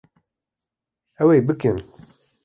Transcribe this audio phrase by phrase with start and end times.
[1.21, 1.77] Ew ê bikin